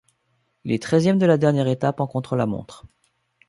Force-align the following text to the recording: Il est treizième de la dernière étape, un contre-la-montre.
Il 0.63 0.71
est 0.71 0.81
treizième 0.81 1.19
de 1.19 1.27
la 1.27 1.37
dernière 1.37 1.67
étape, 1.67 2.01
un 2.01 2.07
contre-la-montre. 2.07 2.87